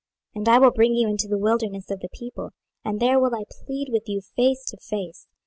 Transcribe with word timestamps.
26:020:035 0.35 0.39
And 0.39 0.49
I 0.49 0.57
will 0.57 0.71
bring 0.71 0.95
you 0.95 1.07
into 1.07 1.27
the 1.27 1.37
wilderness 1.37 1.91
of 1.91 1.99
the 1.99 2.09
people, 2.11 2.49
and 2.83 2.99
there 2.99 3.19
will 3.19 3.35
I 3.35 3.43
plead 3.63 3.89
with 3.91 4.09
you 4.09 4.19
face 4.35 4.65
to 4.69 4.77
face. 4.77 5.27